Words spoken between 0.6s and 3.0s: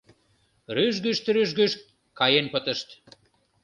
Рӱжгышт, рӱжгышт— каен пытышт.